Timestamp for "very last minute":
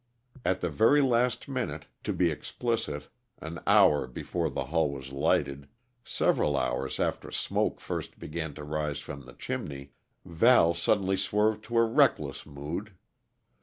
0.71-1.85